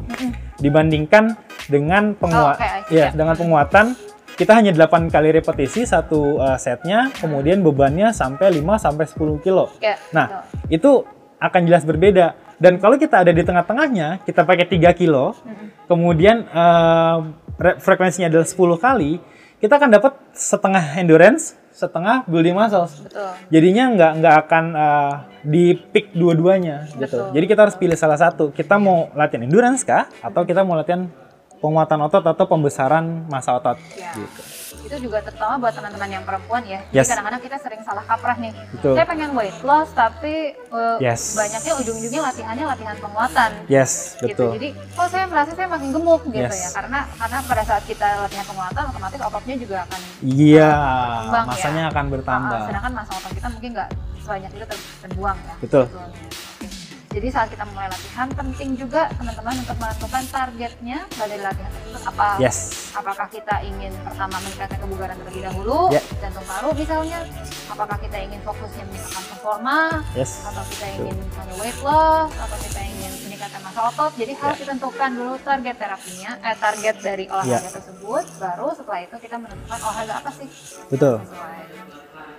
dibandingkan 0.59 1.35
dengan 1.67 2.15
penguat, 2.15 2.57
Oh, 2.57 2.63
oke, 2.63 2.63
I 2.63 2.81
see. 2.87 2.99
ya 2.99 3.07
dengan 3.11 3.35
penguatan 3.35 3.87
kita 4.33 4.53
hanya 4.55 4.73
8 4.73 5.13
kali 5.13 5.29
repetisi 5.35 5.85
satu 5.85 6.41
uh, 6.41 6.57
setnya, 6.57 7.13
kemudian 7.19 7.61
bebannya 7.61 8.15
sampai 8.15 8.55
5 8.55 8.65
sampai 8.81 9.05
10 9.05 9.45
kilo. 9.45 9.69
Ya, 9.79 9.99
Nah, 10.11 10.47
itu 10.67 11.05
akan 11.37 11.61
jelas 11.67 11.83
berbeda. 11.83 12.33
Dan 12.63 12.79
kalau 12.79 12.95
kita 12.95 13.27
ada 13.27 13.35
di 13.35 13.43
tengah-tengahnya, 13.43 14.23
kita 14.23 14.47
pakai 14.47 14.71
3 14.71 14.95
kilo, 14.95 15.35
kemudian 15.91 16.47
uh, 16.47 17.27
re- 17.59 17.79
frekuensinya 17.83 18.31
adalah 18.31 18.47
10 18.47 18.55
kali, 18.79 19.19
kita 19.59 19.83
akan 19.83 19.91
dapat 19.91 20.13
setengah 20.31 20.95
endurance, 20.95 21.59
setengah 21.75 22.23
building 22.31 22.55
muscles. 22.55 23.03
betul. 23.03 23.35
Jadinya 23.51 23.85
nggak 23.91 24.13
nggak 24.23 24.35
akan 24.47 24.65
uh, 24.75 25.13
di 25.43 25.75
pick 25.75 26.15
dua-duanya 26.15 26.87
gitu. 26.95 27.35
Jadi 27.35 27.45
kita 27.47 27.67
harus 27.67 27.75
pilih 27.75 27.99
salah 27.99 28.19
satu. 28.21 28.55
Kita 28.55 28.79
mau 28.79 29.11
latihan 29.13 29.43
endurance 29.43 29.83
kah 29.83 30.07
atau 30.23 30.47
kita 30.47 30.63
mau 30.63 30.79
latihan 30.79 31.11
penguatan 31.59 31.99
otot 32.03 32.23
atau 32.23 32.45
pembesaran 32.45 33.27
massa 33.27 33.59
otot 33.59 33.79
Ya. 33.95 34.15
gitu. 34.15 34.43
Itu 34.93 35.09
juga 35.09 35.25
terutama 35.25 35.57
buat 35.57 35.73
teman-teman 35.73 36.05
yang 36.05 36.21
perempuan 36.21 36.61
ya. 36.69 36.85
Yes. 36.93 37.09
Jadi 37.09 37.17
kadang-kadang 37.17 37.41
kita 37.41 37.57
sering 37.65 37.81
salah 37.81 38.05
kaprah 38.05 38.37
nih. 38.37 38.53
Betul. 38.77 38.93
Saya 38.93 39.07
pengen 39.09 39.31
weight 39.33 39.59
loss 39.65 39.89
tapi 39.97 40.53
uh, 40.69 41.01
Yes. 41.01 41.33
banyaknya 41.33 41.73
ujung-ujungnya 41.81 42.21
latihannya 42.23 42.65
latihan 42.69 42.97
penguatan. 43.01 43.51
Yes, 43.73 44.21
Gitu. 44.21 44.37
betul. 44.37 44.51
Jadi, 44.61 44.69
oh 44.93 45.09
saya 45.09 45.25
merasa 45.25 45.57
saya 45.57 45.65
makin 45.65 45.97
gemuk 45.97 46.21
gitu 46.29 46.45
Yes. 46.45 46.61
ya. 46.61 46.69
Karena 46.77 47.09
karena 47.09 47.39
pada 47.41 47.63
saat 47.65 47.85
kita 47.89 48.09
latihan 48.21 48.45
penguatan 48.45 48.83
otomatis 48.93 49.21
ototnya 49.25 49.55
juga 49.57 49.77
akan 49.89 50.01
Iya, 50.21 50.71
ya. 51.25 51.41
masanya 51.49 51.83
akan 51.89 52.05
bertambah. 52.13 52.61
Uh, 52.61 52.69
sedangkan 52.69 52.93
masa 52.93 53.13
otot 53.17 53.33
kita 53.33 53.49
mungkin 53.49 53.71
nggak 53.73 53.89
sebanyak 54.21 54.51
itu 54.53 54.65
ter- 54.69 54.87
terbuang 55.09 55.39
ya. 55.41 55.55
Betul. 55.57 55.85
Oke. 55.89 56.52
Jadi 57.13 57.29
saat 57.29 57.53
kita 57.53 57.69
mulai 57.69 57.93
latihan 57.93 58.25
penting 58.27 58.73
juga 58.73 59.05
teman-teman 59.13 59.53
untuk 59.55 59.77
menentukan 59.77 60.25
targetnya 60.27 60.99
dari 61.13 61.37
latihan 61.39 61.69
tersebut 61.71 62.03
apa 62.03 62.29
Yes. 62.41 62.89
apakah 62.93 63.29
kita 63.29 63.61
ingin 63.63 63.93
pertama 64.01 64.41
meningkatkan 64.41 64.79
kebugaran 64.81 65.17
terlebih 65.21 65.43
dahulu 65.45 65.93
Ya. 65.93 66.01
jantung 66.19 66.41
paru 66.43 66.73
misalnya 66.73 67.21
apakah 67.69 68.01
kita 68.01 68.17
ingin 68.17 68.41
fokusnya 68.41 68.85
meningkatkan 68.89 69.25
performa 69.29 69.79
Yes. 70.17 70.41
atau 70.43 70.65
kita 70.67 70.87
ingin 70.91 71.15
misalnya 71.21 71.55
weight 71.61 71.79
loss 71.85 72.31
atau 72.33 72.57
kita 72.59 72.81
ingin 72.81 73.13
meningkatkan 73.23 73.61
massa 73.61 73.81
otot 73.87 74.13
jadi 74.17 74.33
harus 74.33 74.57
Ya. 74.57 74.63
ditentukan 74.65 75.11
dulu 75.13 75.35
target 75.39 75.77
terapinya 75.77 76.31
eh 76.41 76.57
target 76.57 76.97
dari 76.99 77.25
olahraga 77.29 77.61
Ya. 77.61 77.71
tersebut 77.71 78.25
baru 78.41 78.69
setelah 78.73 79.01
itu 79.05 79.17
kita 79.21 79.37
menentukan 79.37 79.79
olahraga 79.79 80.15
apa 80.17 80.31
sih 80.33 80.49
Betul. 80.89 81.21
sesuai. 81.21 81.61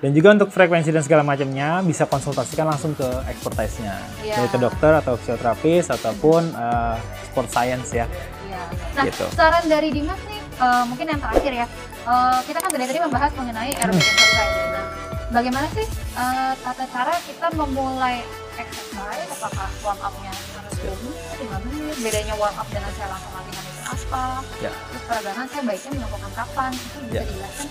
Dan 0.03 0.11
juga 0.11 0.35
untuk 0.35 0.51
frekuensi 0.51 0.91
dan 0.91 0.99
segala 0.99 1.23
macamnya 1.23 1.79
bisa 1.79 2.03
konsultasikan 2.03 2.67
langsung 2.67 2.91
ke 2.91 3.07
expertise-nya. 3.31 3.95
Iya. 4.19 4.35
Baik 4.35 4.51
ke 4.51 4.59
dokter 4.59 4.91
atau 4.99 5.15
fisioterapis 5.15 5.87
ataupun 5.87 6.51
uh, 6.51 6.99
sport 7.31 7.47
science 7.47 7.95
ya. 7.95 8.03
Iya. 8.43 8.61
Nah, 8.99 9.03
Gitu. 9.07 9.25
saran 9.31 9.63
dari 9.71 9.95
Dimas 9.95 10.19
nih, 10.27 10.43
eh, 10.43 10.83
mungkin 10.91 11.07
yang 11.07 11.23
terakhir 11.23 11.51
ya. 11.55 11.65
Eh, 12.03 12.39
kita 12.43 12.59
kan 12.59 12.69
dari 12.75 12.83
tadi 12.83 12.99
membahas 12.99 13.31
mengenai 13.31 13.71
aerobic 13.79 14.03
exercise. 14.03 14.55
Nah, 14.75 14.85
bagaimana 15.31 15.67
sih 15.71 15.87
eh, 16.19 16.51
tata 16.59 16.85
cara 16.91 17.13
kita 17.23 17.47
memulai 17.55 18.27
exercise? 18.59 19.27
Apakah 19.39 19.71
warm 19.81 19.99
up-nya 20.03 20.35
harus 20.35 20.75
dulu? 20.83 21.09
Gimana 21.39 21.63
nih? 21.63 21.95
Bedanya 22.03 22.35
warm 22.35 22.55
up 22.59 22.67
dengan 22.67 22.91
saya 22.99 23.07
langsung 23.07 23.31
latihan 23.33 23.63
itu 23.63 23.81
apa? 23.87 24.25
Ya. 24.59 24.71
Terus 24.91 25.03
peregangan 25.07 25.45
saya 25.47 25.63
baiknya 25.63 25.91
melakukan 25.95 26.31
kapan? 26.35 26.71
Itu 26.75 26.97
bisa 27.07 27.15
Ya. 27.15 27.21
dijelaskan? 27.23 27.67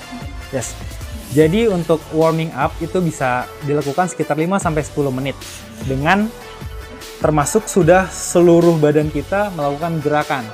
Yes. 0.49 0.69
Jadi 1.33 1.65
untuk 1.65 1.97
warming 2.13 2.53
up 2.53 2.77
itu 2.85 3.01
bisa 3.01 3.49
dilakukan 3.65 4.05
sekitar 4.13 4.37
5 4.37 4.61
sampai 4.61 4.85
10 4.85 5.17
menit 5.17 5.37
dengan 5.89 6.29
termasuk 7.25 7.65
sudah 7.65 8.05
seluruh 8.13 8.77
badan 8.77 9.09
kita 9.09 9.49
melakukan 9.57 9.97
gerakan. 10.05 10.45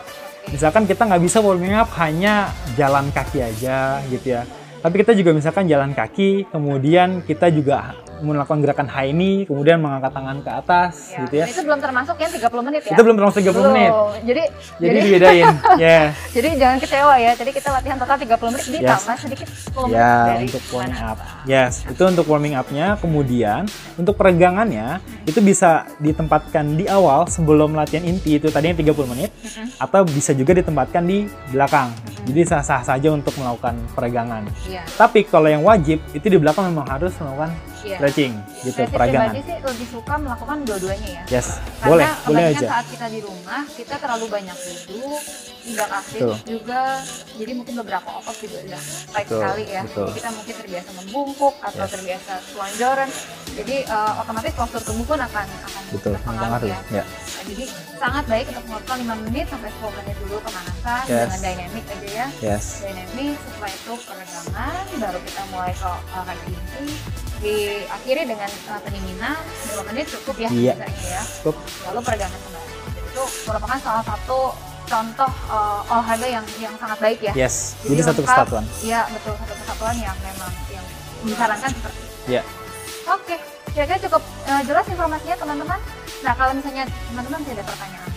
Misalkan 0.55 0.87
kita 0.87 1.05
nggak 1.05 1.23
bisa 1.25 1.43
warming 1.43 1.75
up 1.75 1.91
hanya 1.99 2.55
jalan 2.79 3.11
kaki 3.11 3.43
aja 3.43 3.99
gitu 4.07 4.39
ya. 4.39 4.47
Tapi 4.79 4.95
kita 5.03 5.13
juga 5.19 5.35
misalkan 5.35 5.67
jalan 5.67 5.91
kaki, 5.91 6.47
kemudian 6.55 7.27
kita 7.27 7.51
juga 7.51 7.99
melakukan 8.21 8.59
gerakan 8.61 8.89
high 8.89 9.11
knee, 9.11 9.45
kemudian 9.45 9.79
mengangkat 9.79 10.11
tangan 10.11 10.37
ke 10.41 10.51
atas 10.51 10.93
Ya. 11.09 11.19
gitu 11.25 11.35
ya. 11.39 11.45
Dan 11.47 11.55
Itu 11.55 11.63
belum 11.65 11.81
termasuk 11.81 12.17
yang 12.19 12.31
30 12.33 12.63
menit 12.63 12.81
ya? 12.85 12.93
Itu 12.93 13.03
belum 13.03 13.17
termasuk 13.17 13.39
30 13.41 13.71
menit. 13.71 13.91
Belum. 13.91 14.13
Jadi, 14.25 14.43
Jadi 14.79 14.99
dibedain. 15.01 15.47
ya. 15.85 16.01
jadi 16.31 16.49
jangan 16.57 16.77
kecewa 16.79 17.15
ya. 17.17 17.33
Jadi 17.35 17.51
kita 17.53 17.69
latihan 17.71 17.97
total 17.97 18.17
30 18.19 18.53
menit, 18.53 18.67
ditambah 18.69 19.17
sedikit 19.17 19.49
10 19.49 19.87
menit 19.89 19.97
Ya, 19.99 20.13
dari 20.29 20.45
untuk 20.47 20.63
warming 20.71 21.03
up. 21.03 21.19
Yes, 21.45 21.73
itu 21.85 22.03
untuk 22.03 22.25
warming 22.27 22.55
up-nya. 22.55 22.87
Kemudian, 22.99 23.63
untuk 23.95 24.15
peregangannya, 24.15 24.99
itu 25.25 25.41
bisa 25.41 25.69
ditempatkan 25.99 26.77
di 26.77 26.87
awal 26.87 27.27
sebelum 27.27 27.73
latihan 27.73 28.05
inti, 28.05 28.37
itu 28.37 28.49
tadinya 28.49 28.77
30 28.77 29.07
menit, 29.07 29.31
atau 29.77 30.03
bisa 30.05 30.33
juga 30.33 30.55
ditempatkan 30.55 31.03
di 31.05 31.25
belakang. 31.49 31.91
Jadi 32.25 32.41
sah-sah 32.45 32.85
saja 32.85 33.09
untuk 33.09 33.33
melakukan 33.37 33.79
peregangan. 33.93 34.45
Iya. 34.65 34.85
Tapi 34.95 35.25
kalau 35.25 35.49
yang 35.49 35.65
wajib, 35.65 36.01
itu 36.13 36.27
di 36.27 36.37
belakang 36.37 36.69
memang 36.69 36.89
harus 36.89 37.13
melakukan 37.17 37.51
Iya. 37.89 37.97
stretching, 37.99 38.33
gitu, 38.61 38.77
Saya 38.77 38.89
peregangan. 38.91 39.31
pribadi 39.31 39.41
sih 39.43 39.57
lebih 39.59 39.87
suka 39.89 40.15
melakukan 40.17 40.57
dua-duanya 40.63 41.09
ya. 41.09 41.23
Yes, 41.31 41.47
Karena 41.79 41.89
boleh, 41.89 42.09
boleh 42.29 42.45
aja. 42.53 42.67
saat 42.69 42.87
kita 42.87 43.07
di 43.09 43.21
rumah, 43.21 43.63
kita 43.71 43.95
terlalu 43.97 44.27
banyak 44.29 44.57
duduk, 44.59 45.21
tidak 45.65 45.89
aktif 45.91 46.21
Betul. 46.21 46.35
juga. 46.45 46.83
Jadi 47.35 47.53
mungkin 47.55 47.75
beberapa 47.79 48.09
otot 48.15 48.37
juga 48.37 48.59
udah 48.63 48.83
Betul, 49.09 49.41
sekali 49.41 49.65
ya. 49.65 49.81
betul. 49.83 50.01
Jadi 50.01 50.13
kita 50.15 50.29
mungkin 50.33 50.55
terbiasa 50.59 50.91
membungkuk 50.95 51.55
atau 51.59 51.81
Yes. 51.81 51.93
terbiasa 51.93 52.33
selonjoran. 52.47 53.09
Jadi 53.49 53.77
eh, 53.83 54.13
otomatis 54.19 54.53
postur 54.55 54.83
tubuh 54.83 55.05
pun 55.05 55.19
akan 55.19 55.47
akan 55.49 55.83
Betul, 55.89 56.13
ya. 56.15 56.79
Ya. 56.93 57.01
Nah, 57.01 57.07
jadi 57.45 57.65
sangat 57.97 58.25
baik 58.29 58.45
untuk 58.49 58.65
melakukan 58.67 58.97
5 59.01 59.17
menit 59.25 59.47
sampai 59.49 59.71
10 59.73 59.93
menit 59.95 60.17
dulu 60.21 60.37
pemanasan 60.41 61.03
Yes. 61.05 61.21
dengan 61.27 61.41
dynamic 61.43 61.85
aja 61.89 62.09
ya. 62.09 62.27
Yes. 62.39 62.65
Dynamic, 62.81 63.35
setelah 63.41 63.71
itu 63.73 63.93
peregangan, 64.05 64.85
baru 64.95 65.19
kita 65.25 65.43
mulai 65.49 65.73
ke 65.73 65.87
olahraga 65.87 66.45
inti. 66.47 66.87
Diakhiri 67.39 68.23
dengan 68.27 68.51
uh, 68.67 68.81
pendinginan 68.83 69.39
2 69.71 69.89
menit 69.89 70.07
cukup 70.11 70.37
ya 70.37 70.49
Iya. 70.51 70.75
biasanya 70.75 71.03
ya. 71.09 71.23
Cukup. 71.41 71.55
Lalu 71.87 72.01
peregangan 72.03 72.41
kembali. 72.41 72.67
Itu 73.09 73.23
merupakan 73.47 73.79
salah 73.79 74.05
satu 74.05 74.41
contoh 74.85 75.31
uh, 75.47 75.81
olahraga 75.87 76.27
yang 76.27 76.45
yang 76.59 76.75
sangat 76.77 76.99
baik 76.99 77.21
ya. 77.21 77.33
Yes. 77.37 77.79
Jadi 77.85 78.03
satu 78.03 78.21
lengkap. 78.21 78.35
kesatuan. 78.35 78.65
Iya 78.81 79.01
betul 79.09 79.33
satu 79.37 79.55
kesatuan 79.55 79.97
yang 79.97 80.17
memang 80.19 80.53
yang 80.69 80.85
disarankan 81.23 81.71
seperti 81.71 81.99
itu. 81.99 82.17
Ya. 82.29 82.43
Oke, 83.09 83.37
kira-kira 83.71 83.99
cukup 84.05 84.23
uh, 84.45 84.63
jelas 84.63 84.85
informasinya 84.85 85.37
teman-teman. 85.37 85.81
Nah 86.19 86.33
kalau 86.35 86.53
misalnya 86.53 86.85
teman-teman 87.07 87.41
tidak 87.43 87.63
ada 87.63 87.65
pertanyaan 87.67 88.11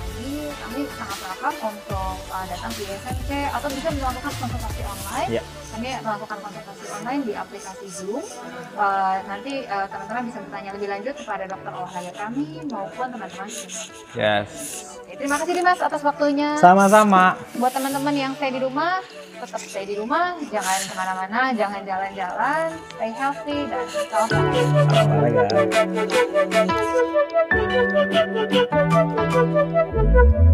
kami 0.71 0.87
sangat 0.95 1.19
welcome 1.43 1.75
untuk 1.75 2.15
uh, 2.31 2.47
datang 2.47 2.71
di 2.79 2.87
SMC 2.87 3.43
atau 3.51 3.67
bisa 3.75 3.91
melakukan 3.91 4.31
konsultasi 4.39 4.81
online. 4.87 5.27
Iya. 5.27 5.43
Kami 5.67 5.87
melakukan 5.99 6.37
konsultasi 6.47 6.83
online 6.95 7.21
di 7.27 7.33
aplikasi 7.35 7.87
Zoom. 7.91 8.23
Uh, 8.79 9.19
nanti 9.27 9.67
uh, 9.67 9.83
teman-teman 9.91 10.31
bisa 10.31 10.39
bertanya 10.47 10.71
lebih 10.71 10.87
lanjut 10.87 11.11
kepada 11.19 11.43
dokter 11.51 11.75
olahraga 11.75 12.15
kami 12.15 12.63
maupun 12.71 13.07
teman-teman. 13.11 13.51
Yes. 14.15 14.47
Oke, 14.95 15.11
terima 15.19 15.35
kasih 15.43 15.59
Dimas 15.59 15.79
atas 15.83 16.01
waktunya. 16.07 16.55
Sama-sama. 16.55 17.35
Buat 17.59 17.75
teman-teman 17.75 18.15
yang 18.15 18.31
stay 18.39 18.55
di 18.55 18.63
rumah, 18.63 19.03
tetap 19.43 19.59
stay 19.59 19.83
di 19.83 19.99
rumah, 19.99 20.39
jangan 20.55 20.79
ke 20.87 20.93
mana-mana, 20.95 21.51
jangan 21.51 21.83
jalan-jalan, 21.83 22.67
stay 22.95 23.11
healthy 23.11 23.67
dan 23.67 23.83
salam. 23.91 24.31
Olahraga. 28.71 30.51